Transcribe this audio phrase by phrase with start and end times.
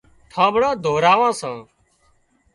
[0.31, 1.57] ٺانٻڙان ڌوراوان سان